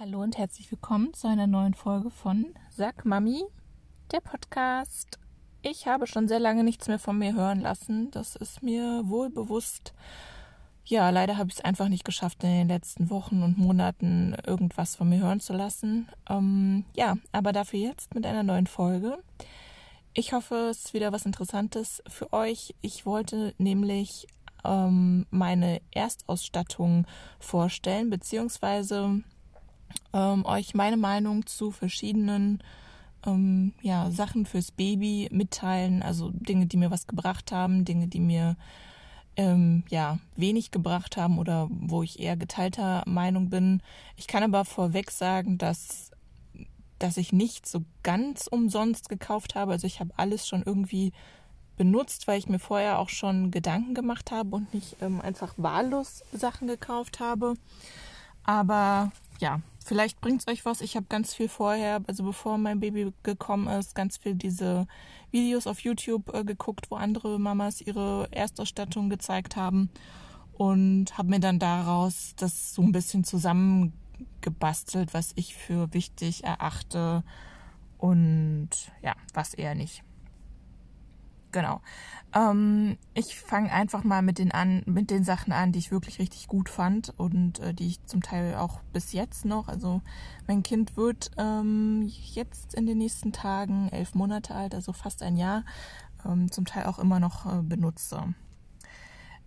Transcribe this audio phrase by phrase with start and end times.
[0.00, 3.44] Hallo und herzlich willkommen zu einer neuen Folge von Sag Mami,
[4.10, 5.18] der Podcast.
[5.60, 8.10] Ich habe schon sehr lange nichts mehr von mir hören lassen.
[8.10, 9.92] Das ist mir wohl bewusst.
[10.86, 14.96] Ja, leider habe ich es einfach nicht geschafft, in den letzten Wochen und Monaten irgendwas
[14.96, 16.08] von mir hören zu lassen.
[16.30, 19.18] Ähm, ja, aber dafür jetzt mit einer neuen Folge.
[20.14, 22.74] Ich hoffe, es ist wieder was Interessantes für euch.
[22.80, 24.28] Ich wollte nämlich
[24.64, 27.06] ähm, meine Erstausstattung
[27.38, 29.22] vorstellen, beziehungsweise
[30.12, 32.62] ähm, euch meine Meinung zu verschiedenen
[33.26, 36.02] ähm, ja, Sachen fürs Baby mitteilen.
[36.02, 38.56] Also Dinge, die mir was gebracht haben, Dinge, die mir
[39.36, 43.82] ähm, ja wenig gebracht haben oder wo ich eher geteilter Meinung bin.
[44.16, 46.10] Ich kann aber vorweg sagen, dass
[46.98, 49.72] dass ich nicht so ganz umsonst gekauft habe.
[49.72, 51.12] Also ich habe alles schon irgendwie
[51.78, 56.22] benutzt, weil ich mir vorher auch schon Gedanken gemacht habe und nicht ähm, einfach wahllos
[56.30, 57.54] Sachen gekauft habe.
[58.44, 60.80] Aber ja, vielleicht bringt es euch was.
[60.80, 64.86] Ich habe ganz viel vorher, also bevor mein Baby gekommen ist, ganz viel diese
[65.30, 69.90] Videos auf YouTube äh, geguckt, wo andere Mamas ihre Erstausstattung gezeigt haben
[70.52, 77.24] und habe mir dann daraus das so ein bisschen zusammengebastelt, was ich für wichtig erachte
[77.98, 78.68] und
[79.02, 80.02] ja, was eher nicht.
[81.52, 81.80] Genau.
[82.32, 86.18] Ähm, ich fange einfach mal mit den an, mit den Sachen an, die ich wirklich
[86.20, 89.68] richtig gut fand und äh, die ich zum Teil auch bis jetzt noch.
[89.68, 90.00] Also
[90.46, 95.36] mein Kind wird ähm, jetzt in den nächsten Tagen elf Monate alt, also fast ein
[95.36, 95.64] Jahr,
[96.24, 98.34] ähm, zum Teil auch immer noch äh, benutze.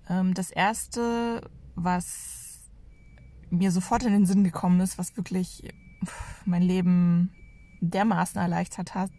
[0.09, 2.69] Ähm, das erste, was
[3.49, 5.73] mir sofort in den Sinn gekommen ist, was wirklich
[6.45, 7.31] mein Leben
[7.79, 9.11] dermaßen erleichtert hat,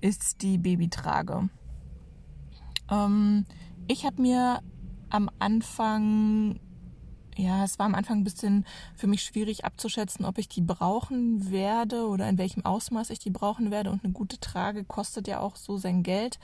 [0.00, 1.48] ist die Babytrage.
[2.90, 3.46] Ähm,
[3.86, 4.60] ich habe mir
[5.10, 6.58] am Anfang,
[7.36, 8.64] ja, es war am Anfang ein bisschen
[8.96, 13.30] für mich schwierig abzuschätzen, ob ich die brauchen werde oder in welchem Ausmaß ich die
[13.30, 13.90] brauchen werde.
[13.90, 16.38] Und eine gute Trage kostet ja auch so sein Geld.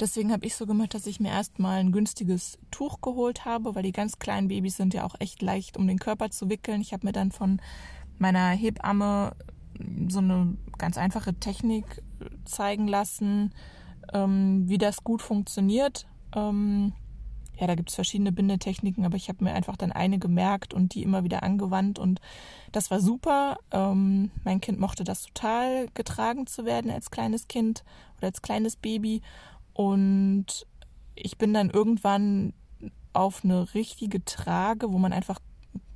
[0.00, 3.82] Deswegen habe ich so gemacht, dass ich mir erstmal ein günstiges Tuch geholt habe, weil
[3.82, 6.80] die ganz kleinen Babys sind ja auch echt leicht, um den Körper zu wickeln.
[6.80, 7.60] Ich habe mir dann von
[8.18, 9.34] meiner Hebamme
[10.08, 12.02] so eine ganz einfache Technik
[12.44, 13.52] zeigen lassen,
[14.12, 16.06] ähm, wie das gut funktioniert.
[16.34, 16.92] Ähm,
[17.58, 20.94] ja, da gibt es verschiedene Bindetechniken, aber ich habe mir einfach dann eine gemerkt und
[20.94, 22.20] die immer wieder angewandt und
[22.72, 23.58] das war super.
[23.70, 27.84] Ähm, mein Kind mochte das total, getragen zu werden als kleines Kind
[28.18, 29.20] oder als kleines Baby
[29.74, 30.66] und
[31.14, 32.54] ich bin dann irgendwann
[33.12, 35.38] auf eine richtige Trage, wo man einfach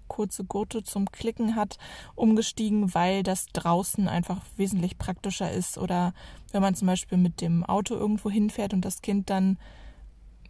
[0.08, 1.78] kurze Gurte zum Klicken hat,
[2.14, 5.78] umgestiegen, weil das draußen einfach wesentlich praktischer ist.
[5.78, 6.14] Oder
[6.52, 9.58] wenn man zum Beispiel mit dem Auto irgendwo hinfährt und das Kind dann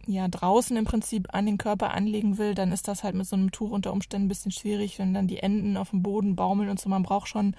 [0.05, 3.35] ja draußen im Prinzip an den Körper anlegen will, dann ist das halt mit so
[3.35, 6.69] einem Tuch unter Umständen ein bisschen schwierig, wenn dann die Enden auf dem Boden baumeln
[6.69, 6.89] und so.
[6.89, 7.55] Man braucht schon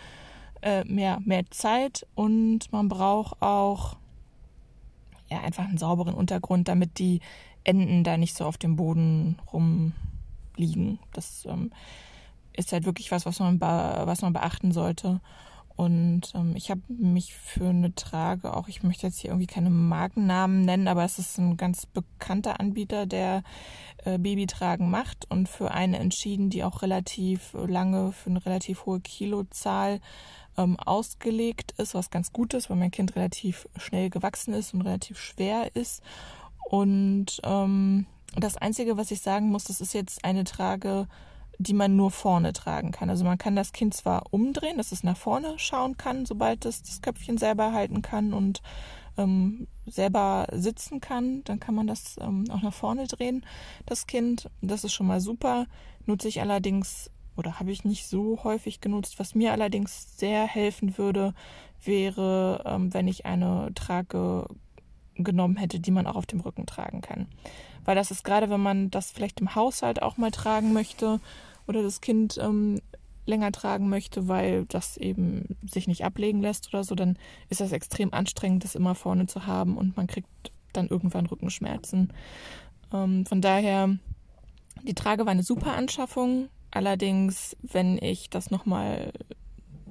[0.62, 3.96] äh, mehr, mehr Zeit und man braucht auch
[5.28, 7.20] ja einfach einen sauberen Untergrund, damit die
[7.64, 9.92] Enden da nicht so auf dem Boden rum
[10.58, 10.98] liegen.
[11.12, 11.72] Das ähm,
[12.52, 15.20] ist halt wirklich was, was man, was man beachten sollte.
[15.78, 19.70] Und ähm, ich habe mich für eine Trage auch, ich möchte jetzt hier irgendwie keine
[19.70, 23.44] Markennamen nennen, aber es ist ein ganz bekannter Anbieter, der
[23.98, 28.98] äh, Babytragen macht und für eine entschieden, die auch relativ lange für eine relativ hohe
[28.98, 30.00] Kilozahl
[30.56, 34.80] ähm, ausgelegt ist, was ganz gut ist, weil mein Kind relativ schnell gewachsen ist und
[34.80, 36.02] relativ schwer ist.
[36.70, 41.06] Und ähm, das Einzige, was ich sagen muss, das ist jetzt eine Trage,
[41.58, 43.10] die man nur vorne tragen kann.
[43.10, 46.82] Also man kann das Kind zwar umdrehen, dass es nach vorne schauen kann, sobald es
[46.82, 48.62] das Köpfchen selber halten kann und
[49.16, 53.44] ähm, selber sitzen kann, dann kann man das ähm, auch nach vorne drehen,
[53.86, 54.48] das Kind.
[54.62, 55.66] Das ist schon mal super.
[56.06, 59.18] Nutze ich allerdings oder habe ich nicht so häufig genutzt.
[59.18, 61.34] Was mir allerdings sehr helfen würde,
[61.82, 64.46] wäre, ähm, wenn ich eine Trage
[65.14, 67.26] genommen hätte, die man auch auf dem Rücken tragen kann.
[67.88, 71.20] Weil das ist gerade, wenn man das vielleicht im Haushalt auch mal tragen möchte
[71.66, 72.82] oder das Kind ähm,
[73.24, 77.16] länger tragen möchte, weil das eben sich nicht ablegen lässt oder so, dann
[77.48, 80.28] ist das extrem anstrengend, das immer vorne zu haben und man kriegt
[80.74, 82.12] dann irgendwann Rückenschmerzen.
[82.92, 83.96] Ähm, von daher,
[84.82, 86.50] die Trage war eine super Anschaffung.
[86.70, 89.14] Allerdings, wenn ich das nochmal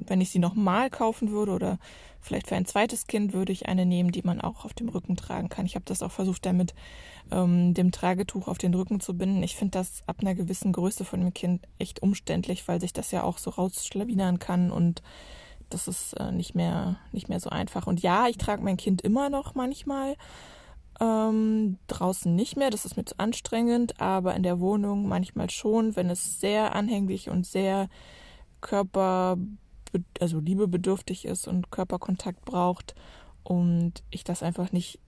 [0.10, 1.80] wenn ich sie nochmal kaufen würde oder
[2.22, 5.16] vielleicht für ein zweites Kind, würde ich eine nehmen, die man auch auf dem Rücken
[5.16, 5.66] tragen kann.
[5.66, 6.74] Ich habe das auch versucht, damit
[7.32, 9.44] ähm, dem Tragetuch auf den Rücken zu binden.
[9.44, 13.12] Ich finde das ab einer gewissen Größe von dem Kind echt umständlich, weil sich das
[13.12, 15.02] ja auch so rausschlawinern kann und
[15.70, 17.88] das ist äh, nicht mehr nicht mehr so einfach.
[17.88, 20.16] Und ja, ich trage mein Kind immer noch manchmal.
[21.00, 25.96] Ähm, draußen nicht mehr, das ist mir zu anstrengend, aber in der Wohnung manchmal schon,
[25.96, 27.88] wenn es sehr anhänglich und sehr
[28.62, 29.38] körper
[30.20, 32.96] also liebebedürftig ist und Körperkontakt braucht
[33.44, 35.00] und ich das einfach nicht,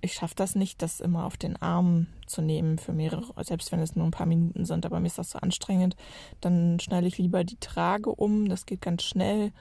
[0.00, 3.80] ich schaffe das nicht, das immer auf den Arm zu nehmen für mehrere, selbst wenn
[3.80, 5.96] es nur ein paar Minuten sind, aber mir ist das so anstrengend,
[6.40, 9.52] dann schneide ich lieber die Trage um, das geht ganz schnell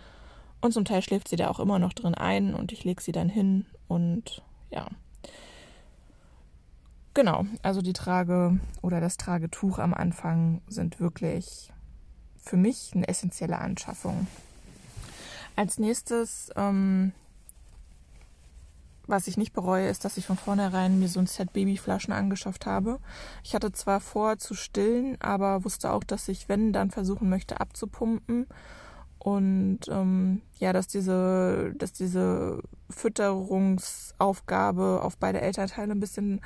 [0.62, 3.12] und zum Teil schläft sie da auch immer noch drin ein und ich lege sie
[3.12, 4.88] dann hin und ja.
[7.14, 11.72] Genau, also die Trage oder das Tragetuch am Anfang sind wirklich
[12.36, 14.28] für mich eine essentielle Anschaffung.
[15.58, 17.14] Als nächstes, ähm,
[19.08, 22.68] was ich nicht bereue, ist, dass ich von vornherein mir so ein Set Babyflaschen angeschafft
[22.68, 23.00] habe.
[23.44, 27.60] Ich hatte zwar vor zu stillen, aber wusste auch, dass ich, wenn, dann versuchen möchte
[27.60, 28.46] abzupumpen.
[29.18, 32.62] Und ähm, ja, dass diese, dass diese
[32.92, 36.40] Fütterungsaufgabe auf beide Elternteile ein bisschen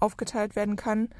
[0.00, 1.10] aufgeteilt werden kann.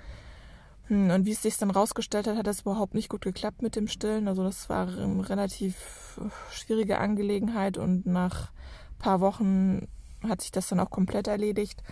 [0.86, 3.76] Hm, und wie es sich dann rausgestellt hat, hat das überhaupt nicht gut geklappt mit
[3.76, 4.28] dem Stillen.
[4.28, 6.20] Also das war eine relativ
[6.50, 9.88] schwierige Angelegenheit und nach ein paar Wochen
[10.22, 11.82] hat sich das dann auch komplett erledigt,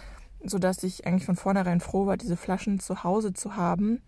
[0.44, 4.02] sodass ich eigentlich von vornherein froh war, diese Flaschen zu Hause zu haben.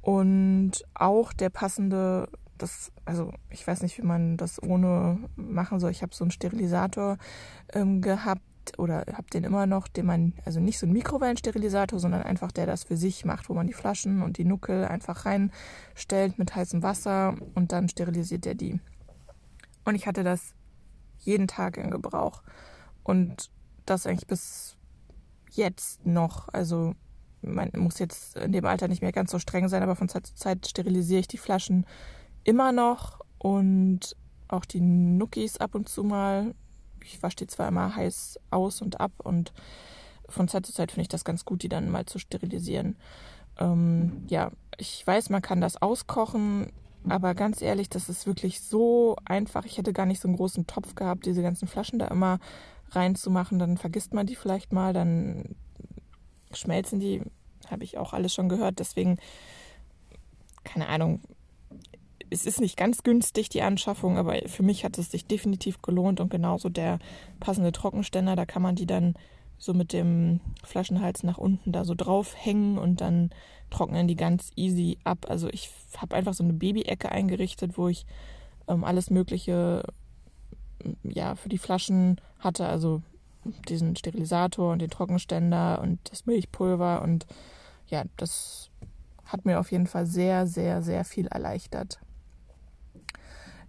[0.00, 2.28] Und auch der passende,
[2.58, 5.90] das, also ich weiß nicht, wie man das ohne machen soll.
[5.90, 7.16] Ich habe so einen Sterilisator
[7.72, 8.42] ähm, gehabt,
[8.78, 12.66] oder habe den immer noch, den man, also nicht so ein Mikrowellensterilisator, sondern einfach der
[12.66, 16.82] das für sich macht, wo man die Flaschen und die Nuckel einfach reinstellt mit heißem
[16.82, 18.80] Wasser und dann sterilisiert er die.
[19.84, 20.54] Und ich hatte das
[21.18, 22.42] jeden Tag in Gebrauch.
[23.02, 23.50] Und
[23.86, 24.76] das eigentlich bis
[25.50, 26.48] jetzt noch.
[26.48, 26.94] Also
[27.42, 30.26] man muss jetzt in dem Alter nicht mehr ganz so streng sein, aber von Zeit
[30.26, 31.86] zu Zeit sterilisiere ich die Flaschen
[32.44, 34.16] immer noch und
[34.48, 36.54] auch die Nuckis ab und zu mal
[37.04, 39.52] ich wasche die zwar immer heiß aus und ab und
[40.28, 42.96] von Zeit zu Zeit finde ich das ganz gut, die dann mal zu sterilisieren.
[43.58, 46.72] Ähm, ja, ich weiß, man kann das auskochen,
[47.08, 49.64] aber ganz ehrlich, das ist wirklich so einfach.
[49.66, 52.38] Ich hätte gar nicht so einen großen Topf gehabt, diese ganzen Flaschen da immer
[52.90, 53.58] reinzumachen.
[53.58, 55.54] Dann vergisst man die vielleicht mal, dann
[56.52, 57.22] schmelzen die.
[57.70, 58.78] Habe ich auch alles schon gehört.
[58.78, 59.18] Deswegen,
[60.64, 61.20] keine Ahnung,
[62.34, 66.20] es ist nicht ganz günstig, die Anschaffung, aber für mich hat es sich definitiv gelohnt
[66.20, 66.98] und genauso der
[67.40, 69.14] passende Trockenständer, da kann man die dann
[69.56, 73.30] so mit dem Flaschenhals nach unten da so draufhängen und dann
[73.70, 75.26] trocknen die ganz easy ab.
[75.28, 78.04] Also ich habe einfach so eine Baby-Ecke eingerichtet, wo ich
[78.66, 79.84] ähm, alles Mögliche
[81.04, 83.00] ja, für die Flaschen hatte, also
[83.68, 87.26] diesen Sterilisator und den Trockenständer und das Milchpulver und
[87.86, 88.70] ja, das
[89.24, 92.00] hat mir auf jeden Fall sehr, sehr, sehr viel erleichtert.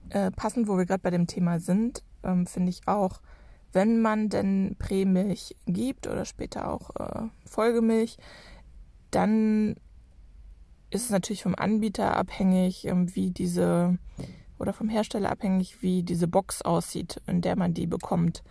[0.10, 3.22] Äh, passend, wo wir gerade bei dem Thema sind, ähm, finde ich auch,
[3.74, 8.18] wenn man denn Prämilch gibt oder später auch äh, Folgemilch,
[9.12, 9.76] dann
[10.92, 13.98] ist es natürlich vom Anbieter abhängig, ähm, wie diese
[14.58, 18.44] oder vom Hersteller abhängig, wie diese Box aussieht, in der man die bekommt.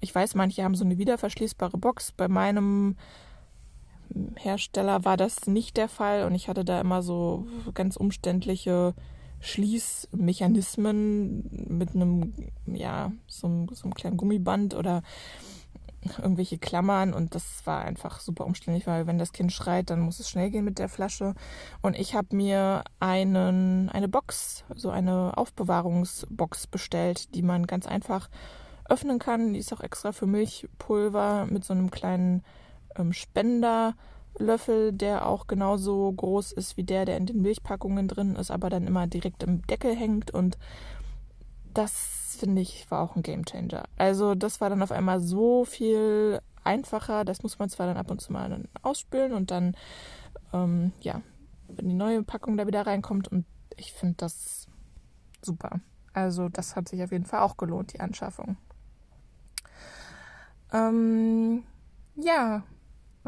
[0.00, 2.12] Ich weiß, manche haben so eine wiederverschließbare Box.
[2.12, 2.96] Bei meinem
[4.36, 8.94] Hersteller war das nicht der Fall und ich hatte da immer so ganz umständliche
[9.40, 12.34] Schließmechanismen mit einem,
[12.66, 15.02] ja, so, so einem kleinen Gummiband oder
[16.16, 20.20] irgendwelche Klammern und das war einfach super umständlich, weil wenn das Kind schreit, dann muss
[20.20, 21.34] es schnell gehen mit der Flasche.
[21.82, 28.30] Und ich habe mir einen, eine Box, so eine Aufbewahrungsbox bestellt, die man ganz einfach
[28.88, 29.52] öffnen kann.
[29.52, 32.42] Die ist auch extra für Milchpulver mit so einem kleinen
[32.96, 33.94] ähm, Spender
[34.38, 38.70] Löffel, der auch genauso groß ist wie der, der in den Milchpackungen drin ist, aber
[38.70, 40.30] dann immer direkt im Deckel hängt.
[40.30, 40.58] Und
[41.74, 43.84] das finde ich war auch ein Gamechanger.
[43.96, 47.24] Also das war dann auf einmal so viel einfacher.
[47.24, 49.76] Das muss man zwar dann ab und zu mal ausspülen und dann,
[50.52, 51.22] ähm, ja,
[51.68, 53.28] wenn die neue Packung da wieder reinkommt.
[53.28, 53.44] Und
[53.76, 54.66] ich finde das
[55.42, 55.80] super.
[56.12, 58.56] Also das hat sich auf jeden Fall auch gelohnt, die Anschaffung.
[60.72, 61.64] Ähm,
[62.16, 62.62] ja,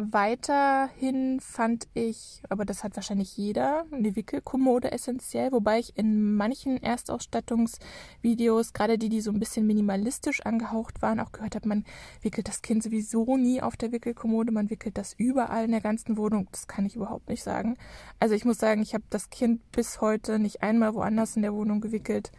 [0.02, 6.82] Weiterhin fand ich, aber das hat wahrscheinlich jeder, eine Wickelkommode essentiell, wobei ich in manchen
[6.82, 11.84] Erstausstattungsvideos, gerade die, die so ein bisschen minimalistisch angehaucht waren, auch gehört habe, man
[12.22, 16.16] wickelt das Kind sowieso nie auf der Wickelkommode, man wickelt das überall in der ganzen
[16.16, 16.48] Wohnung.
[16.50, 17.76] Das kann ich überhaupt nicht sagen.
[18.18, 21.52] Also ich muss sagen, ich habe das Kind bis heute nicht einmal woanders in der
[21.52, 22.32] Wohnung gewickelt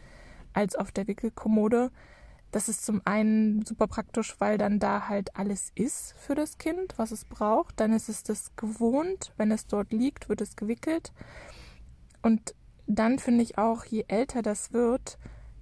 [0.53, 1.91] als auf der Wickelkommode.
[2.51, 6.93] Das ist zum einen super praktisch, weil dann da halt alles ist für das Kind,
[6.98, 7.79] was es braucht.
[7.79, 9.31] Dann ist es das gewohnt.
[9.38, 11.13] Wenn es dort liegt, wird es gewickelt.
[12.22, 12.53] Und
[12.88, 15.17] dann finde ich auch, je älter das wird,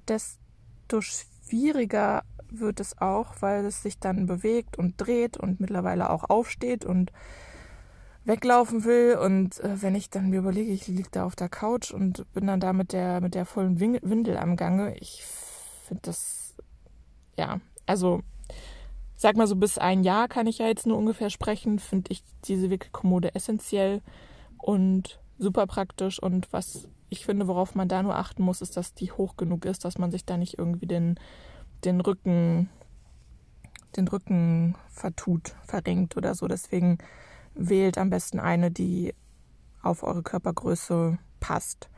[0.07, 6.29] desto schwieriger wird es auch, weil es sich dann bewegt und dreht und mittlerweile auch
[6.29, 7.11] aufsteht und
[8.25, 9.17] weglaufen will.
[9.21, 12.47] Und äh, wenn ich dann mir überlege, ich liege da auf der Couch und bin
[12.47, 15.23] dann da mit der, mit der vollen Windel am Gange, ich
[15.87, 16.48] finde das,
[17.39, 18.21] ja, also
[19.15, 22.23] sag mal so bis ein Jahr kann ich ja jetzt nur ungefähr sprechen, finde ich
[22.45, 24.01] diese Wickelkommode essentiell
[24.57, 28.93] und super praktisch und was ich finde, worauf man da nur achten muss, ist, dass
[28.93, 31.19] die hoch genug ist, dass man sich da nicht irgendwie den,
[31.83, 32.69] den Rücken
[33.95, 36.47] den Rücken vertut, verrenkt oder so.
[36.47, 36.97] Deswegen
[37.55, 39.13] wählt am besten eine, die
[39.81, 41.89] auf eure Körpergröße passt.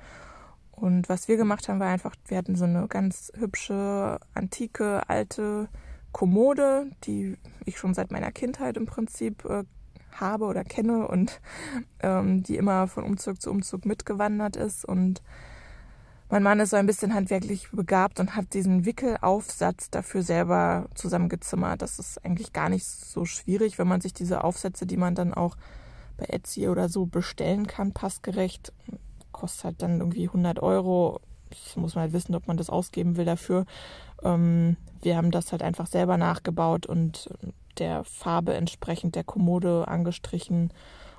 [0.81, 5.69] Und was wir gemacht haben, war einfach, wir hatten so eine ganz hübsche, antike, alte
[6.11, 9.63] Kommode, die ich schon seit meiner Kindheit im Prinzip äh,
[10.13, 11.39] habe oder kenne und
[12.01, 14.83] ähm, die immer von Umzug zu Umzug mitgewandert ist.
[14.83, 15.21] Und
[16.29, 21.83] mein Mann ist so ein bisschen handwerklich begabt und hat diesen Wickelaufsatz dafür selber zusammengezimmert.
[21.83, 25.35] Das ist eigentlich gar nicht so schwierig, wenn man sich diese Aufsätze, die man dann
[25.35, 25.57] auch
[26.17, 28.73] bei Etsy oder so bestellen kann, passgerecht,
[29.31, 31.19] kostet halt dann irgendwie 100 Euro.
[31.49, 33.65] Das muss man halt wissen, ob man das ausgeben will dafür.
[34.23, 37.29] Ähm, wir haben das halt einfach selber nachgebaut und
[37.77, 40.71] der Farbe entsprechend der Kommode angestrichen.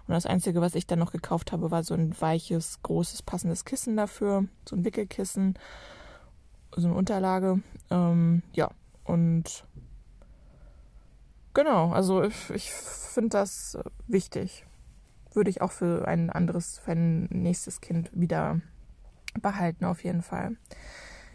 [0.07, 3.65] Und das Einzige, was ich dann noch gekauft habe, war so ein weiches, großes, passendes
[3.65, 4.45] Kissen dafür.
[4.69, 5.59] So ein Wickelkissen,
[6.75, 7.61] so eine Unterlage.
[7.91, 8.71] Ähm, ja,
[9.05, 9.65] und
[11.55, 14.65] genau, also ich, ich finde das wichtig.
[15.33, 18.61] Würde ich auch für ein anderes, für ein nächstes Kind wieder
[19.41, 20.57] behalten, auf jeden Fall.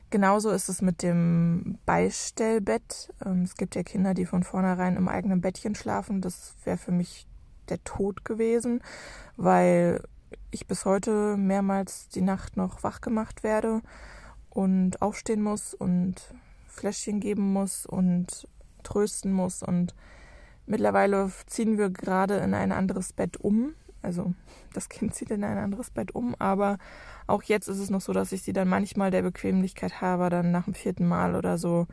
[0.10, 3.14] Genauso ist es mit dem Beistellbett.
[3.26, 6.22] Ähm, es gibt ja Kinder, die von vornherein im eigenen Bettchen schlafen.
[6.22, 7.28] Das wäre für mich
[7.68, 8.82] der Tod gewesen,
[9.36, 10.02] weil
[10.52, 13.82] ich bis heute mehrmals die Nacht noch wach gemacht werde
[14.50, 16.34] und aufstehen muss und
[16.68, 18.48] Fläschchen geben muss und
[18.84, 19.62] trösten muss.
[19.62, 19.94] Und
[20.66, 23.74] mittlerweile ziehen wir gerade in ein anderes Bett um.
[24.08, 24.34] Also
[24.74, 26.78] das Kind zieht in ein anderes Bett um, aber
[27.28, 30.50] auch jetzt ist es noch so, dass ich sie dann manchmal der Bequemlichkeit habe, dann
[30.52, 31.88] nach dem vierten Mal oder so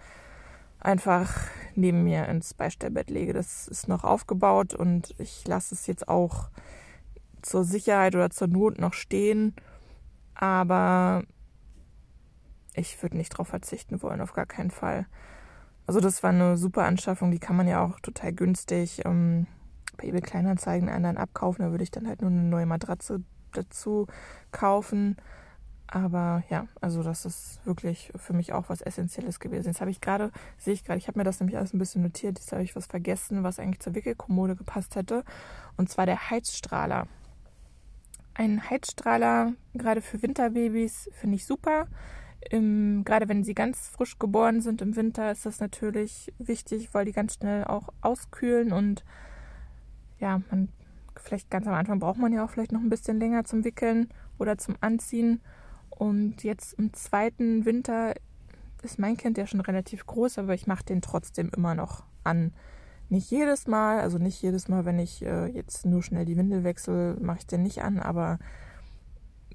[0.78, 1.34] einfach
[1.74, 3.32] neben mir ins Beistellbett lege.
[3.32, 6.50] Das ist noch aufgebaut und ich lasse es jetzt auch
[7.42, 9.52] zur Sicherheit oder zur Not noch stehen.
[10.36, 11.24] Aber
[12.74, 15.06] ich würde nicht darauf verzichten wollen, auf gar keinen Fall.
[15.88, 19.48] Also das war eine super Anschaffung, die kann man ja auch total günstig ähm,
[19.96, 21.64] bei eBay Kleinanzeigen anderen abkaufen.
[21.64, 23.22] Da würde ich dann halt nur eine neue Matratze
[23.52, 24.06] dazu
[24.52, 25.16] kaufen.
[25.86, 29.68] Aber ja, also das ist wirklich für mich auch was Essentielles gewesen.
[29.68, 32.02] Jetzt habe ich gerade, sehe ich gerade, ich habe mir das nämlich alles ein bisschen
[32.02, 35.24] notiert, jetzt habe ich was vergessen, was eigentlich zur Wickelkommode gepasst hätte.
[35.76, 37.06] Und zwar der Heizstrahler.
[38.34, 41.86] Ein Heizstrahler, gerade für Winterbabys, finde ich super.
[42.50, 47.04] Im, gerade wenn sie ganz frisch geboren sind im Winter, ist das natürlich wichtig, weil
[47.04, 49.04] die ganz schnell auch auskühlen und
[50.24, 50.68] ja, man
[51.16, 54.08] vielleicht ganz am Anfang braucht man ja auch vielleicht noch ein bisschen länger zum Wickeln
[54.38, 55.40] oder zum Anziehen.
[55.90, 58.14] Und jetzt im zweiten Winter
[58.82, 62.52] ist mein Kind ja schon relativ groß, aber ich mache den trotzdem immer noch an.
[63.10, 66.64] Nicht jedes Mal, also nicht jedes Mal, wenn ich äh, jetzt nur schnell die Windel
[66.64, 68.38] wechsle, mache ich den nicht an, aber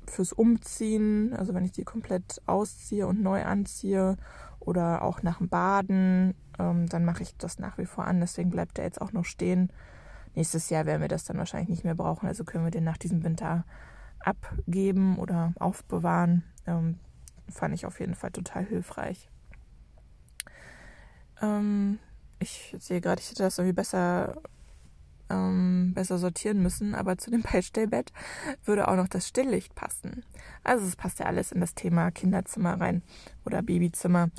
[0.05, 4.17] fürs Umziehen, also wenn ich die komplett ausziehe und neu anziehe
[4.59, 8.19] oder auch nach dem Baden, ähm, dann mache ich das nach wie vor an.
[8.19, 9.71] Deswegen bleibt er jetzt auch noch stehen.
[10.39, 12.95] Nächstes Jahr werden wir das dann wahrscheinlich nicht mehr brauchen, also können wir den nach
[12.95, 13.65] diesem Winter
[14.21, 16.43] abgeben oder aufbewahren.
[16.65, 16.97] Ähm,
[17.49, 19.29] fand ich auf jeden Fall total hilfreich.
[21.41, 21.99] Ähm,
[22.39, 24.41] ich sehe gerade, ich hätte das irgendwie besser,
[25.29, 28.13] ähm, besser sortieren müssen, aber zu dem Beistellbett
[28.63, 30.23] würde auch noch das Stillllicht passen.
[30.63, 33.03] Also es passt ja alles in das Thema Kinderzimmer rein
[33.43, 34.29] oder Babyzimmer.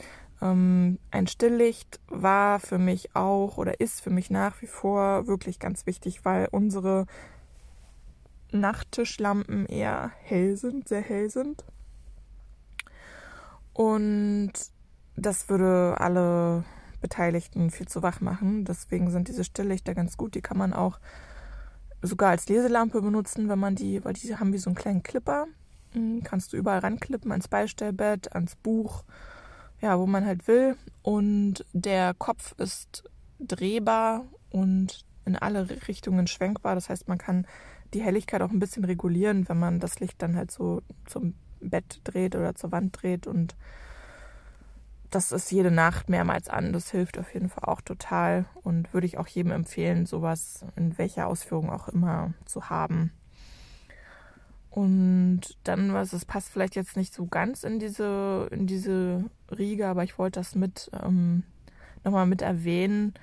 [0.42, 5.58] Ähm, ein Stillllicht war für mich auch oder ist für mich nach wie vor wirklich
[5.58, 7.06] ganz wichtig, weil unsere
[8.52, 11.64] Nachttischlampen eher hell sind, sehr hell sind.
[13.72, 14.52] Und
[15.16, 16.64] das würde alle
[17.00, 18.64] Beteiligten viel zu wach machen.
[18.64, 20.34] Deswegen sind diese Stilllichter ganz gut.
[20.34, 20.98] Die kann man auch
[22.02, 25.46] sogar als Leselampe benutzen, wenn man die, weil die haben wie so einen kleinen Clipper.
[25.92, 29.04] Hm, kannst du überall ranklippen, ans Beistellbett, ans Buch
[29.80, 30.76] ja, wo man halt will.
[31.02, 33.04] Und der Kopf ist
[33.38, 36.74] drehbar und in alle Richtungen schwenkbar.
[36.74, 37.46] Das heißt, man kann
[37.94, 42.00] die Helligkeit auch ein bisschen regulieren, wenn man das Licht dann halt so zum Bett
[42.04, 43.26] dreht oder zur Wand dreht.
[43.26, 43.56] Und
[45.10, 46.72] das ist jede Nacht mehrmals an.
[46.72, 50.96] Das hilft auf jeden Fall auch total und würde ich auch jedem empfehlen, sowas in
[50.98, 53.12] welcher Ausführung auch immer zu haben.
[54.70, 59.24] Und dann, was es passt vielleicht jetzt nicht so ganz in diese, in diese
[59.56, 61.44] Riege, aber ich wollte das mit ähm,
[62.04, 63.14] nochmal mit erwähnen,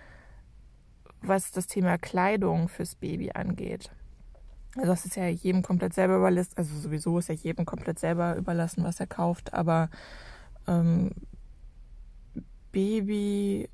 [1.22, 3.92] was das Thema Kleidung fürs Baby angeht.
[4.76, 8.36] Also das ist ja jedem komplett selber überlassen, also sowieso ist ja jedem komplett selber
[8.36, 9.90] überlassen, was er kauft, aber
[10.68, 11.12] ähm,
[12.72, 13.70] Babykleidung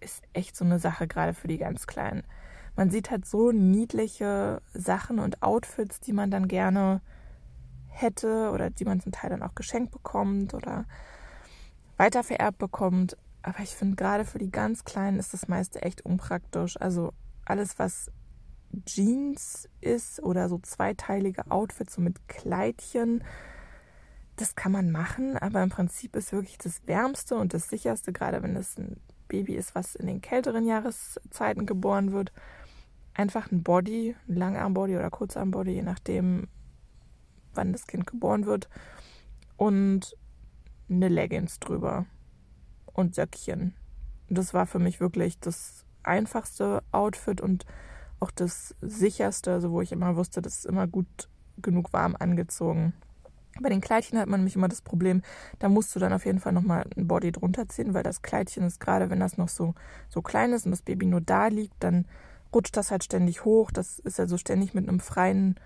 [0.00, 2.22] ist echt so eine Sache, gerade für die ganz Kleinen.
[2.76, 7.02] Man sieht halt so niedliche Sachen und Outfits, die man dann gerne
[7.92, 10.86] hätte oder die man zum Teil dann auch geschenkt bekommt oder
[11.96, 13.16] weitervererbt bekommt.
[13.42, 16.80] Aber ich finde, gerade für die ganz Kleinen ist das meiste echt unpraktisch.
[16.80, 17.12] Also
[17.44, 18.10] alles, was
[18.86, 23.22] Jeans ist oder so zweiteilige Outfits, so mit Kleidchen,
[24.36, 25.36] das kann man machen.
[25.36, 28.96] Aber im Prinzip ist wirklich das Wärmste und das Sicherste, gerade wenn es ein
[29.28, 32.32] Baby ist, was in den kälteren Jahreszeiten geboren wird,
[33.14, 36.48] einfach ein Body, ein Langarmbody oder Kurzarmbody, je nachdem,
[37.54, 38.68] wann das Kind geboren wird.
[39.56, 40.16] Und
[40.90, 42.06] eine Leggings drüber
[42.92, 43.74] und Söckchen.
[44.28, 47.64] Das war für mich wirklich das einfachste Outfit und
[48.20, 51.28] auch das sicherste, also wo ich immer wusste, das ist immer gut
[51.60, 52.92] genug warm angezogen.
[53.60, 55.22] Bei den Kleidchen hat man nämlich immer das Problem,
[55.58, 58.64] da musst du dann auf jeden Fall nochmal ein Body drunter ziehen, weil das Kleidchen
[58.64, 59.74] ist gerade, wenn das noch so,
[60.08, 62.06] so klein ist und das Baby nur da liegt, dann
[62.54, 63.70] rutscht das halt ständig hoch.
[63.70, 65.56] Das ist also ständig mit einem freien,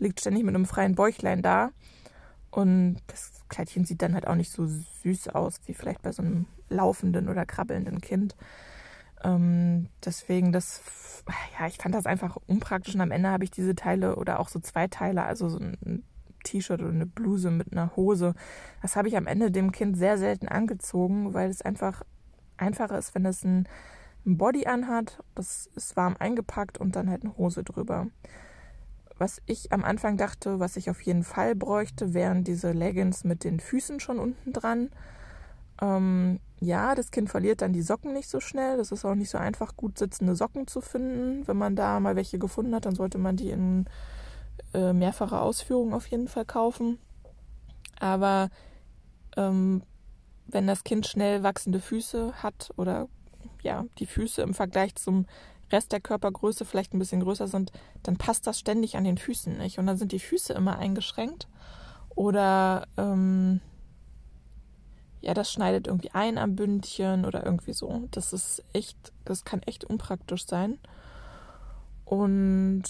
[0.00, 1.70] liegt ständig mit einem freien Bäuchlein da.
[2.50, 6.22] Und das Kleidchen sieht dann halt auch nicht so süß aus, wie vielleicht bei so
[6.22, 8.34] einem laufenden oder krabbelnden Kind.
[9.22, 10.82] Ähm, deswegen, das,
[11.58, 12.94] ja, ich fand das einfach unpraktisch.
[12.94, 16.04] Und am Ende habe ich diese Teile oder auch so zwei Teile, also so ein
[16.44, 18.34] T-Shirt oder eine Bluse mit einer Hose.
[18.82, 22.02] Das habe ich am Ende dem Kind sehr selten angezogen, weil es einfach
[22.56, 23.68] einfacher ist, wenn es ein,
[24.26, 25.22] ein Body anhat.
[25.34, 28.06] Das ist warm eingepackt und dann halt eine Hose drüber.
[29.20, 33.44] Was ich am Anfang dachte, was ich auf jeden Fall bräuchte, wären diese Leggings mit
[33.44, 34.88] den Füßen schon unten dran.
[35.82, 38.78] Ähm, ja, das Kind verliert dann die Socken nicht so schnell.
[38.78, 41.46] Das ist auch nicht so einfach, gut sitzende Socken zu finden.
[41.46, 43.84] Wenn man da mal welche gefunden hat, dann sollte man die in
[44.72, 46.98] äh, mehrfacher Ausführung auf jeden Fall kaufen.
[47.98, 48.48] Aber
[49.36, 49.82] ähm,
[50.46, 53.06] wenn das Kind schnell wachsende Füße hat oder
[53.60, 55.26] ja, die Füße im Vergleich zum
[55.72, 59.58] Rest der Körpergröße vielleicht ein bisschen größer sind, dann passt das ständig an den Füßen
[59.58, 59.78] nicht.
[59.78, 61.48] Und dann sind die Füße immer eingeschränkt.
[62.14, 63.60] Oder ähm,
[65.20, 68.08] ja, das schneidet irgendwie ein am Bündchen oder irgendwie so.
[68.10, 70.78] Das ist echt, das kann echt unpraktisch sein.
[72.04, 72.84] Und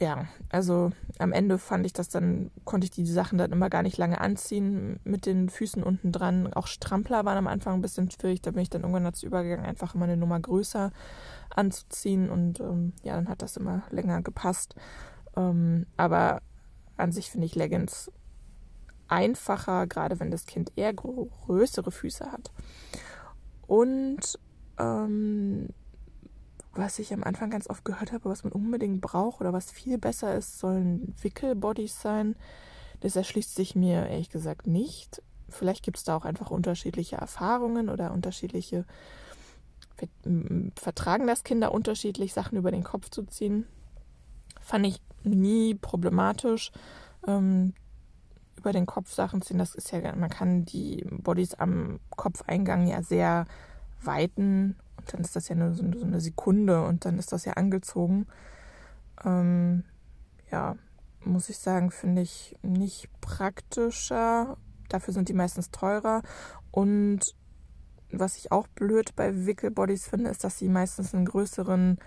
[0.00, 3.82] ja, also am Ende fand ich das dann, konnte ich die Sachen dann immer gar
[3.82, 6.52] nicht lange anziehen mit den Füßen unten dran.
[6.52, 9.64] Auch Strampler waren am Anfang ein bisschen schwierig, da bin ich dann irgendwann dazu übergegangen,
[9.64, 10.90] einfach immer eine Nummer größer
[11.50, 14.74] anzuziehen und ähm, ja, dann hat das immer länger gepasst.
[15.36, 16.42] Ähm, aber
[16.96, 18.10] an sich finde ich Leggings
[19.06, 22.50] einfacher, gerade wenn das Kind eher größere Füße hat.
[23.66, 24.38] Und
[24.78, 25.68] ähm,
[26.76, 29.98] was ich am Anfang ganz oft gehört habe, was man unbedingt braucht oder was viel
[29.98, 32.36] besser ist, sollen Wickelbodies sein.
[33.00, 35.22] Das erschließt sich mir ehrlich gesagt nicht.
[35.48, 38.84] Vielleicht gibt es da auch einfach unterschiedliche Erfahrungen oder unterschiedliche
[40.76, 43.66] vertragen das Kinder unterschiedlich, Sachen über den Kopf zu ziehen.
[44.60, 46.72] Fand ich nie problematisch.
[47.26, 47.74] Ähm,
[48.56, 53.02] über den Kopf Sachen ziehen, das ist ja, man kann die Bodies am Kopfeingang ja
[53.02, 53.46] sehr
[54.02, 54.76] weiten
[55.12, 58.26] dann ist das ja nur so, eine Sekunde und dann ist das ja angezogen.
[59.24, 59.84] Ähm,
[60.50, 60.76] ja,
[61.24, 64.56] muss ich sagen, finde ich nicht praktischer.
[64.88, 66.22] Dafür sind die meistens teurer.
[66.70, 67.34] Und
[68.10, 71.98] was ich auch blöd bei Wickelbodies finde, ist, dass sie meistens einen größeren,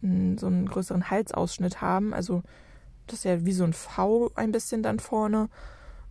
[0.00, 2.14] so einen größeren Halsausschnitt haben.
[2.14, 2.42] Also
[3.06, 5.48] das ist ja wie so ein V ein bisschen dann vorne.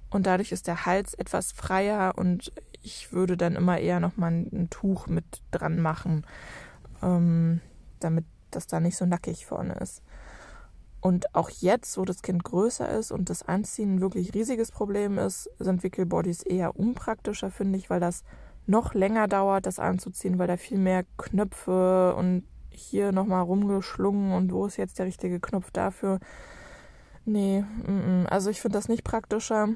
[0.09, 4.69] Und dadurch ist der Hals etwas freier und ich würde dann immer eher nochmal ein
[4.69, 6.25] Tuch mit dran machen,
[7.01, 7.61] ähm,
[7.99, 10.01] damit das da nicht so nackig vorne ist.
[11.01, 15.17] Und auch jetzt, wo das Kind größer ist und das Anziehen ein wirklich riesiges Problem
[15.17, 18.23] ist, sind Wickelbodies eher unpraktischer, finde ich, weil das
[18.67, 24.51] noch länger dauert, das anzuziehen, weil da viel mehr Knöpfe und hier nochmal rumgeschlungen und
[24.51, 26.19] wo ist jetzt der richtige Knopf dafür?
[27.25, 28.25] Nee, m -m.
[28.27, 29.69] also ich finde das nicht praktischer.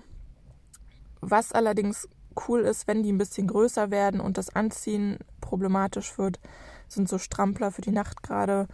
[1.22, 2.08] Was allerdings
[2.48, 6.40] cool ist, wenn die ein bisschen größer werden und das Anziehen problematisch wird,
[6.88, 8.68] sind so Strampler für die Nacht gerade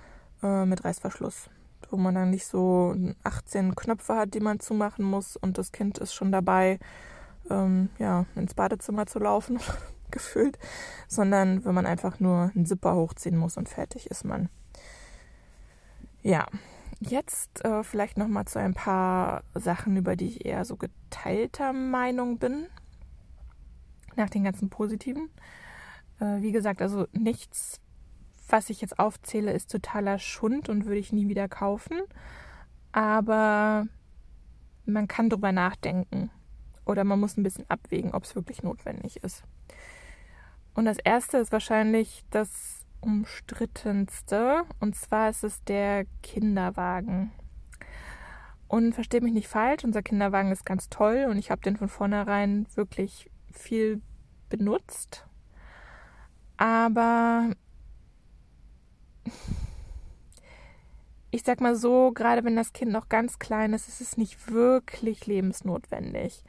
[0.43, 1.49] äh, mit Reißverschluss,
[1.89, 5.97] wo man dann nicht so 18 Knöpfe hat, die man zumachen muss und das Kind
[5.97, 6.79] ist schon dabei,
[7.49, 9.59] ähm, ja, ins Badezimmer zu laufen,
[10.11, 10.57] gefühlt,
[11.07, 14.49] sondern wenn man einfach nur einen Zipper hochziehen muss und fertig ist man.
[16.21, 16.45] Ja,
[17.01, 21.71] Jetzt äh, vielleicht noch mal zu ein paar Sachen, über die ich eher so geteilter
[21.71, 22.67] Meinung bin.
[24.15, 25.29] Nach den ganzen positiven.
[26.19, 27.79] Äh, wie gesagt, also nichts,
[28.47, 32.01] was ich jetzt aufzähle, ist totaler Schund und würde ich nie wieder kaufen.
[32.91, 33.87] Aber
[34.85, 36.31] man kann drüber nachdenken.
[36.85, 39.43] oder man muss ein bisschen abwägen, ob es wirklich notwendig ist.
[40.73, 44.63] Und das erste ist wahrscheinlich das umstrittenste.
[44.79, 47.31] Und zwar ist es der Kinderwagen.
[48.67, 51.89] Und versteht mich nicht falsch, unser Kinderwagen ist ganz toll und ich habe den von
[51.89, 54.01] vornherein wirklich viel
[54.49, 55.25] benutzt.
[56.57, 57.51] Aber
[61.31, 64.51] ich sag mal so, gerade wenn das Kind noch ganz klein ist, ist es nicht
[64.51, 66.43] wirklich lebensnotwendig.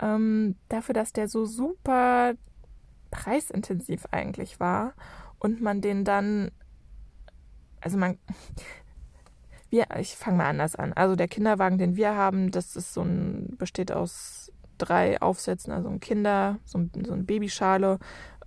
[0.00, 2.34] Ähm, dafür, dass der so super
[3.10, 4.94] preisintensiv eigentlich war
[5.38, 6.50] und man den dann,
[7.80, 8.18] also man,
[9.70, 10.92] wir, ich fange mal anders an.
[10.92, 14.45] Also der Kinderwagen, den wir haben, das ist so ein, besteht aus
[14.78, 17.98] drei Aufsätzen, also ein Kinder, so ein, so ein Babyschale,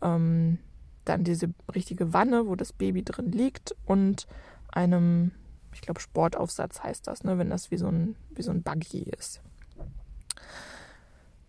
[0.02, 0.60] ähm,
[1.06, 4.28] dann diese richtige Wanne, wo das Baby drin liegt und
[4.72, 5.32] einem,
[5.74, 9.04] ich glaube, Sportaufsatz heißt das, ne, wenn das wie so ein, wie so ein Buggy
[9.18, 9.42] ist.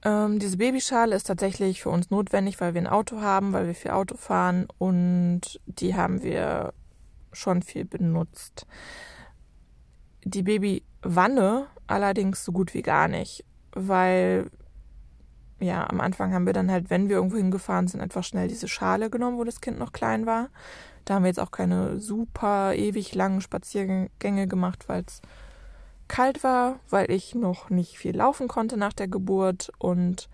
[0.03, 3.75] Ähm, diese Babyschale ist tatsächlich für uns notwendig, weil wir ein Auto haben, weil wir
[3.75, 6.73] viel Auto fahren und die haben wir
[7.33, 8.67] schon viel benutzt.
[10.25, 14.51] Die Babywanne allerdings so gut wie gar nicht, weil
[15.61, 18.69] ja, am Anfang haben wir dann halt, wenn wir irgendwo hingefahren sind, einfach schnell diese
[18.69, 20.49] Schale genommen, wo das Kind noch klein war.
[21.05, 25.21] Da haben wir jetzt auch keine super ewig langen Spaziergänge gemacht, weil es
[26.09, 30.29] kalt war, weil ich noch nicht viel laufen konnte nach der Geburt und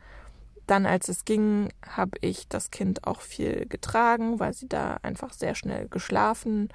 [0.66, 5.32] dann, als es ging, habe ich das Kind auch viel getragen, weil sie da einfach
[5.32, 6.70] sehr schnell geschlafen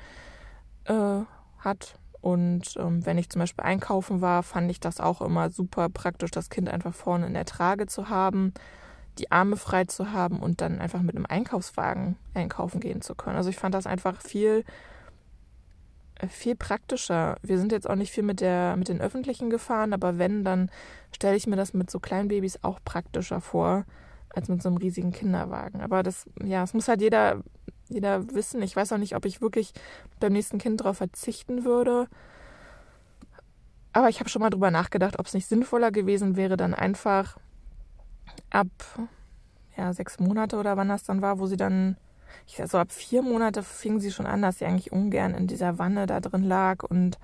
[0.86, 1.22] äh,
[1.60, 1.96] hat.
[2.22, 6.32] Und ähm, wenn ich zum Beispiel einkaufen war, fand ich das auch immer super praktisch,
[6.32, 8.54] das Kind einfach vorne in der Trage zu haben,
[9.18, 13.38] die Arme frei zu haben und dann einfach mit einem Einkaufswagen einkaufen gehen zu können.
[13.38, 14.64] Also ich fand das einfach viel
[16.30, 17.38] viel praktischer.
[17.42, 20.70] Wir sind jetzt auch nicht viel mit, der, mit den Öffentlichen gefahren, aber wenn, dann
[21.16, 23.86] stelle ich mir das mit so kleinen Babys auch praktischer vor,
[24.30, 25.82] als mit so einem riesigen Kinderwagen.
[25.82, 27.42] Aber das, ja, es muss halt jeder,
[27.91, 28.62] jeder wissen.
[28.62, 29.73] Ich weiß auch nicht, ob ich wirklich
[30.19, 32.08] beim nächsten Kind darauf verzichten würde.
[33.93, 37.38] Aber ich habe schon mal drüber nachgedacht, ob es nicht sinnvoller gewesen wäre, dann einfach
[38.49, 38.67] ab
[39.77, 41.97] ja, sechs Monate oder wann das dann war, wo sie dann
[42.47, 45.80] ich so ab vier Monate fing sie schon an, dass sie eigentlich ungern in dieser
[45.80, 47.17] Wanne da drin lag und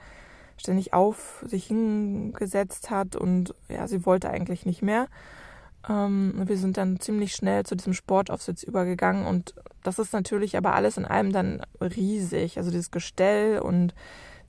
[0.58, 5.08] ständig auf sich hingesetzt hat und ja, sie wollte eigentlich nicht mehr.
[5.88, 9.54] Ähm, wir sind dann ziemlich schnell zu diesem Sportaufsitz übergegangen und
[9.84, 12.58] das ist natürlich aber alles in allem dann riesig.
[12.58, 13.94] Also dieses Gestell und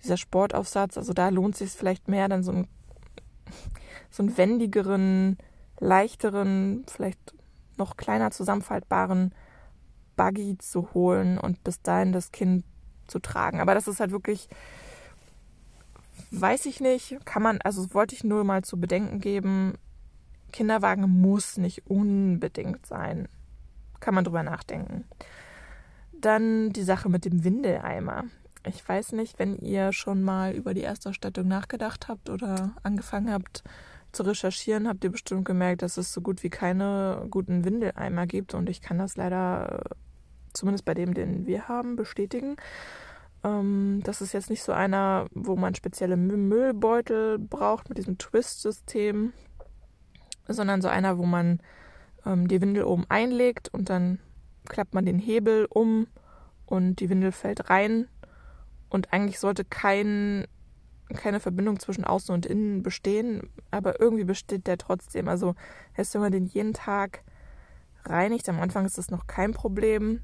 [0.03, 2.69] dieser Sportaufsatz, also da lohnt sich es vielleicht mehr, dann so einen,
[4.11, 5.39] so einen wendigeren,
[5.81, 7.35] leichteren, vielleicht
[7.77, 9.35] noch kleiner zusammenfaltbaren
[10.17, 12.65] Buggy zu holen und bis dahin das Kind
[13.07, 13.61] zu tragen.
[13.61, 14.49] Aber das ist halt wirklich,
[16.31, 19.75] weiß ich nicht, kann man, also wollte ich nur mal zu bedenken geben,
[20.53, 23.29] Kinderwagen muss nicht unbedingt sein.
[24.01, 25.05] Kann man drüber nachdenken.
[26.13, 28.25] Dann die Sache mit dem Windeleimer.
[28.67, 33.63] Ich weiß nicht, wenn ihr schon mal über die Erstausstattung nachgedacht habt oder angefangen habt
[34.13, 38.55] zu recherchieren, habt ihr bestimmt gemerkt, dass es so gut wie keine guten Windeleimer gibt
[38.55, 39.83] und ich kann das leider
[40.53, 42.57] zumindest bei dem, den wir haben, bestätigen.
[43.45, 49.33] Ähm, das ist jetzt nicht so einer, wo man spezielle Müllbeutel braucht mit diesem Twist-System,
[50.49, 51.61] sondern so einer, wo man
[52.25, 54.19] ähm, die Windel oben einlegt und dann
[54.69, 56.07] klappt man den Hebel um
[56.67, 58.09] und die Windel fällt rein.
[58.91, 60.47] Und eigentlich sollte kein,
[61.15, 65.29] keine Verbindung zwischen außen und innen bestehen, aber irgendwie besteht der trotzdem.
[65.29, 65.55] Also
[65.97, 67.23] erst wenn man den jeden Tag
[68.05, 70.21] reinigt, am Anfang ist das noch kein Problem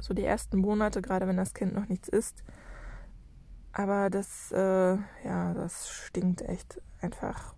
[0.00, 2.44] so die ersten Monate, gerade wenn das Kind noch nichts isst.
[3.72, 7.54] Aber das, äh, ja, das stinkt echt einfach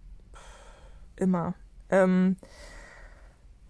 [1.17, 1.55] immer.
[1.91, 2.37] Ähm,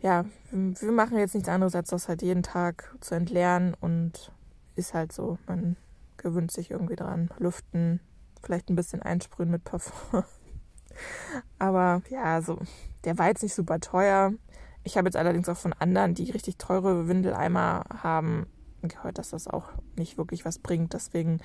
[0.07, 4.31] ja, wir machen jetzt nichts anderes, als das halt jeden Tag zu entleeren und
[4.77, 5.37] ist halt so.
[5.49, 5.77] Man
[6.17, 7.29] gewöhnt sich irgendwie dran.
[7.39, 7.99] Lüften,
[8.41, 10.23] vielleicht ein bisschen einsprühen mit Parfum.
[11.59, 12.61] Aber ja, so,
[13.03, 14.33] der war jetzt nicht super teuer.
[14.85, 18.47] Ich habe jetzt allerdings auch von anderen, die richtig teure Windeleimer haben,
[18.83, 20.93] gehört, dass das auch nicht wirklich was bringt.
[20.93, 21.41] Deswegen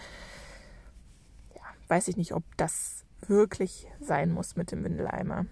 [1.56, 5.48] ja, weiß ich nicht, ob das wirklich sein muss mit dem Windeleimer.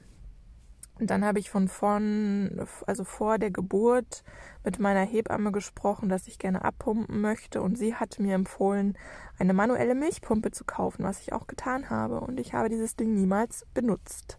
[0.99, 4.23] Und dann habe ich von vorn, also vor der Geburt,
[4.63, 7.61] mit meiner Hebamme gesprochen, dass ich gerne abpumpen möchte.
[7.61, 8.97] Und sie hat mir empfohlen,
[9.37, 12.19] eine manuelle Milchpumpe zu kaufen, was ich auch getan habe.
[12.19, 14.37] Und ich habe dieses Ding niemals benutzt.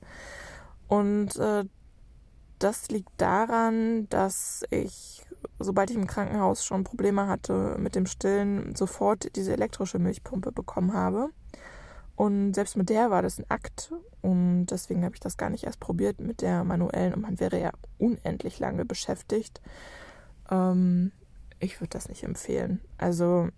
[0.89, 1.65] Und äh,
[2.59, 5.25] das liegt daran, dass ich
[5.59, 10.93] sobald ich im Krankenhaus schon Probleme hatte mit dem Stillen, sofort diese elektrische Milchpumpe bekommen
[10.93, 11.31] habe.
[12.21, 13.95] Und selbst mit der war das ein Akt.
[14.21, 17.15] Und deswegen habe ich das gar nicht erst probiert mit der manuellen.
[17.15, 19.63] Und man wäre ja unendlich lange beschäftigt.
[20.51, 21.13] Ähm,
[21.61, 22.83] ich würde das nicht empfehlen.
[22.99, 23.49] Also,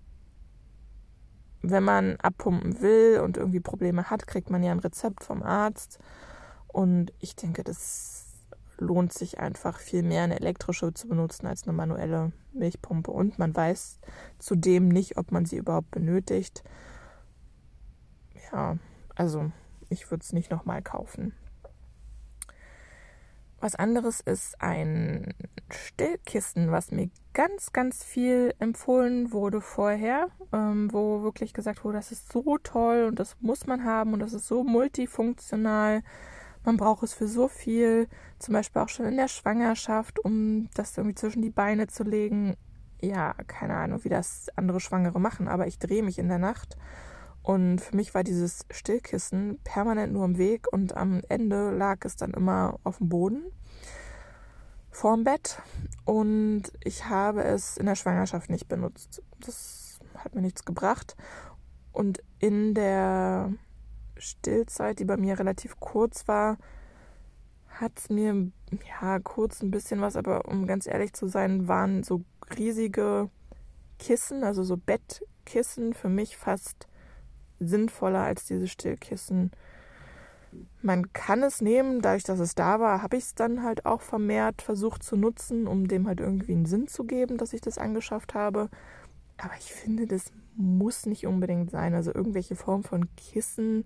[1.62, 5.98] wenn man abpumpen will und irgendwie Probleme hat, kriegt man ja ein Rezept vom Arzt.
[6.68, 8.26] Und ich denke, das
[8.78, 13.10] lohnt sich einfach viel mehr, eine elektrische zu benutzen als eine manuelle Milchpumpe.
[13.10, 13.98] Und man weiß
[14.38, 16.62] zudem nicht, ob man sie überhaupt benötigt
[18.52, 18.76] ja,
[19.14, 19.50] also
[19.88, 21.34] ich würde es nicht nochmal kaufen.
[23.60, 25.34] Was anderes ist ein
[25.70, 32.10] Stillkissen, was mir ganz, ganz viel empfohlen wurde vorher, ähm, wo wirklich gesagt wurde, das
[32.10, 36.02] ist so toll und das muss man haben und das ist so multifunktional.
[36.64, 38.08] Man braucht es für so viel,
[38.40, 42.56] zum Beispiel auch schon in der Schwangerschaft, um das irgendwie zwischen die Beine zu legen.
[43.00, 46.76] Ja, keine Ahnung, wie das andere Schwangere machen, aber ich drehe mich in der Nacht
[47.42, 52.16] und für mich war dieses Stillkissen permanent nur im Weg und am Ende lag es
[52.16, 53.42] dann immer auf dem Boden
[54.90, 55.60] vorm Bett
[56.04, 59.22] und ich habe es in der Schwangerschaft nicht benutzt.
[59.40, 61.16] Das hat mir nichts gebracht.
[61.92, 63.52] Und in der
[64.16, 66.58] Stillzeit, die bei mir relativ kurz war,
[67.68, 68.50] hat es mir
[69.00, 72.22] ja kurz ein bisschen was, aber um ganz ehrlich zu sein, waren so
[72.56, 73.30] riesige
[73.98, 76.86] Kissen, also so Bettkissen für mich fast
[77.66, 79.52] sinnvoller als diese Stillkissen.
[80.82, 84.02] Man kann es nehmen, dadurch, dass es da war, habe ich es dann halt auch
[84.02, 87.78] vermehrt versucht zu nutzen, um dem halt irgendwie einen Sinn zu geben, dass ich das
[87.78, 88.68] angeschafft habe.
[89.38, 91.94] Aber ich finde, das muss nicht unbedingt sein.
[91.94, 93.84] Also irgendwelche Form von Kissen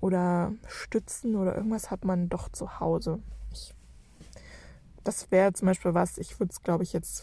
[0.00, 3.20] oder Stützen oder irgendwas hat man doch zu Hause.
[3.52, 3.74] Ich,
[5.02, 7.22] das wäre zum Beispiel was, ich würde es, glaube ich, jetzt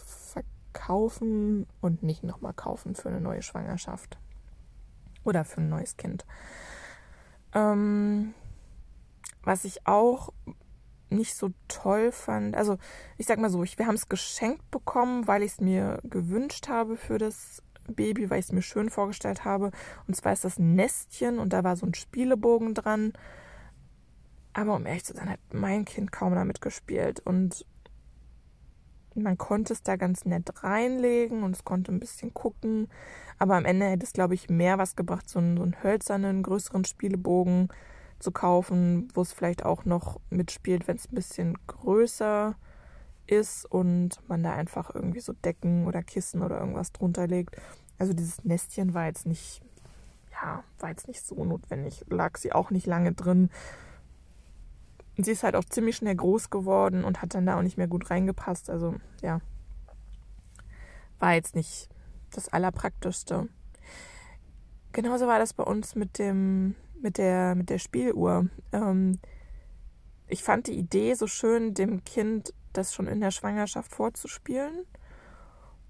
[0.72, 4.18] verkaufen und nicht nochmal kaufen für eine neue Schwangerschaft.
[5.24, 6.26] Oder für ein neues Kind.
[7.54, 8.34] Ähm,
[9.42, 10.32] was ich auch
[11.10, 12.78] nicht so toll fand, also
[13.18, 16.68] ich sag mal so, ich, wir haben es geschenkt bekommen, weil ich es mir gewünscht
[16.68, 19.70] habe für das Baby, weil ich es mir schön vorgestellt habe.
[20.06, 23.12] Und zwar ist das ein Nestchen und da war so ein Spielebogen dran.
[24.54, 27.20] Aber um ehrlich zu sein, hat mein Kind kaum damit gespielt.
[27.20, 27.66] Und
[29.14, 32.88] man konnte es da ganz nett reinlegen und es konnte ein bisschen gucken.
[33.38, 36.42] Aber am Ende hätte es, glaube ich, mehr was gebracht, so einen, so einen hölzernen,
[36.42, 37.68] größeren Spielebogen
[38.18, 42.54] zu kaufen, wo es vielleicht auch noch mitspielt, wenn es ein bisschen größer
[43.26, 47.56] ist und man da einfach irgendwie so Decken oder Kissen oder irgendwas drunter legt.
[47.98, 49.62] Also dieses Nestchen war jetzt nicht,
[50.32, 52.04] ja, war jetzt nicht so notwendig.
[52.08, 53.50] Lag sie auch nicht lange drin.
[55.16, 57.88] Sie ist halt auch ziemlich schnell groß geworden und hat dann da auch nicht mehr
[57.88, 58.70] gut reingepasst.
[58.70, 59.40] Also ja,
[61.18, 61.88] war jetzt nicht
[62.30, 63.48] das Allerpraktischste.
[64.92, 68.48] Genauso war das bei uns mit dem, mit der, mit der Spieluhr.
[68.72, 69.18] Ähm,
[70.28, 74.86] ich fand die Idee so schön, dem Kind das schon in der Schwangerschaft vorzuspielen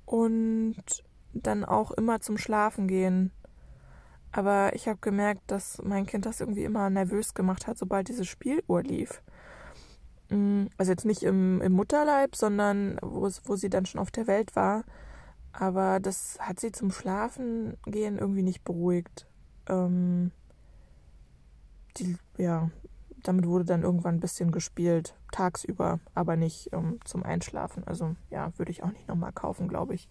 [0.05, 0.77] und
[1.33, 3.33] dann auch immer zum Schlafen gehen.
[4.33, 8.25] Aber ich habe gemerkt, dass mein Kind das irgendwie immer nervös gemacht hat, sobald diese
[8.25, 9.23] Spieluhr lief.
[10.31, 14.27] Mm, also jetzt nicht im, im Mutterleib, sondern wo, wo sie dann schon auf der
[14.27, 14.85] Welt war.
[15.53, 19.27] Aber das hat sie zum Schlafen gehen irgendwie nicht beruhigt.
[19.69, 20.33] Ähm,
[21.99, 22.71] die, ja,
[23.23, 27.85] damit wurde dann irgendwann ein bisschen gespielt, tagsüber, aber nicht ähm, zum Einschlafen.
[27.87, 30.09] Also ja, würde ich auch nicht nochmal kaufen, glaube ich.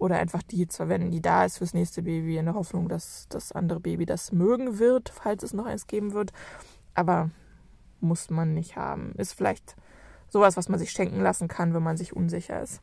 [0.00, 3.26] Oder einfach die zu verwenden, die da ist fürs nächste Baby, in der Hoffnung, dass
[3.28, 6.32] das andere Baby das mögen wird, falls es noch eins geben wird.
[6.94, 7.30] Aber
[8.00, 9.12] muss man nicht haben.
[9.16, 9.76] Ist vielleicht
[10.28, 12.80] sowas, was man sich schenken lassen kann, wenn man sich unsicher ist.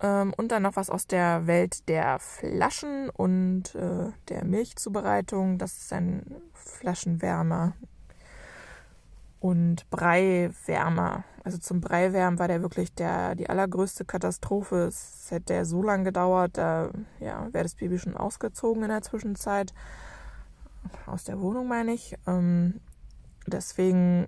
[0.00, 5.56] Ähm, und dann noch was aus der Welt der Flaschen und äh, der Milchzubereitung.
[5.56, 7.72] Das ist ein Flaschenwärmer
[9.46, 11.22] und Breiwärmer.
[11.44, 14.86] Also zum Breiwärmen war der wirklich der, die allergrößte Katastrophe.
[14.88, 19.72] Es hätte so lange gedauert, da ja, wäre das Baby schon ausgezogen in der Zwischenzeit.
[21.06, 22.16] Aus der Wohnung meine ich.
[22.26, 22.80] Ähm,
[23.46, 24.26] deswegen,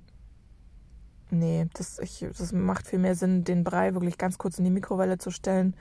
[1.30, 4.70] nee, das, ich, das macht viel mehr Sinn, den Brei wirklich ganz kurz in die
[4.70, 5.74] Mikrowelle zu stellen.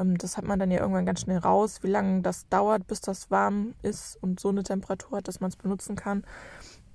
[0.00, 3.00] Ähm, das hat man dann ja irgendwann ganz schnell raus, wie lange das dauert, bis
[3.00, 6.24] das warm ist und so eine Temperatur hat, dass man es benutzen kann.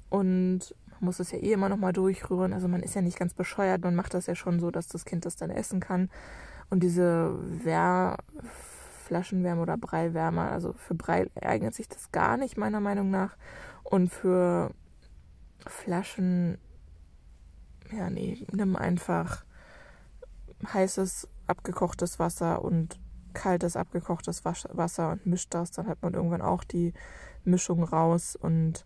[0.10, 2.54] Und man muss es ja eh immer noch mal durchrühren.
[2.54, 5.06] Also man ist ja nicht ganz bescheuert, man macht das ja schon so, dass das
[5.06, 6.10] Kind das dann essen kann.
[6.70, 8.18] Und diese Wär
[9.06, 13.38] Flaschenwärme oder Breiwärme, also für Brei eignet sich das gar nicht, meiner Meinung nach.
[13.84, 14.72] Und für
[15.68, 16.58] Flaschen,
[17.92, 19.46] ja, nee, nimm einfach
[20.74, 23.00] heißes, abgekochtes Wasser und
[23.34, 25.72] kaltes, abgekochtes Wasser und mischt das.
[25.72, 26.94] Dann hat man irgendwann auch die
[27.44, 28.86] Mischung raus und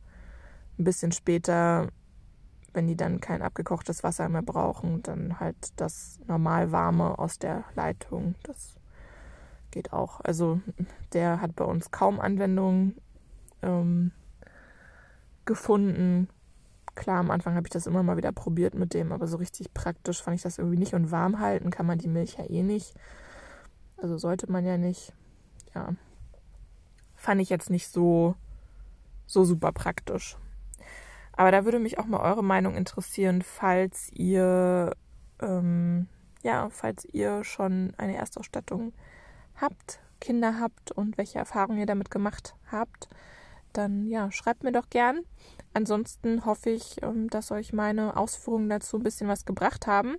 [0.78, 1.88] ein bisschen später,
[2.73, 7.63] wenn die dann kein abgekochtes Wasser mehr brauchen, dann halt das normal warme aus der
[7.75, 8.36] Leitung.
[8.43, 8.75] Das
[9.71, 10.19] geht auch.
[10.21, 10.62] Also
[11.13, 12.93] der hat bei uns kaum Anwendung
[13.62, 14.12] ähm,
[15.45, 16.29] gefunden.
[16.95, 19.73] Klar, am Anfang habe ich das immer mal wieder probiert mit dem, aber so richtig
[19.73, 20.93] praktisch fand ich das irgendwie nicht.
[20.93, 22.93] Und warm halten kann man die Milch ja eh nicht.
[23.97, 25.13] Also sollte man ja nicht.
[25.75, 25.93] Ja.
[27.15, 28.36] Fand ich jetzt nicht so,
[29.27, 30.38] so super praktisch.
[31.39, 34.91] Aber da würde mich auch mal eure Meinung interessieren, falls ihr,
[35.41, 36.10] ähm,
[36.43, 38.91] ja, falls ihr schon eine Erstausstattung
[39.56, 43.08] habt, Kinder habt und welche Erfahrungen ihr damit gemacht habt,
[43.71, 45.21] dann ja, schreibt mir doch gern.
[45.73, 50.17] Ansonsten hoffe ich, ähm, dass euch meine Ausführungen dazu ein bisschen was gebracht haben.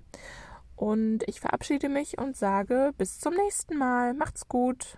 [0.74, 4.14] Und ich verabschiede mich und sage bis zum nächsten Mal.
[4.14, 4.96] Macht's gut.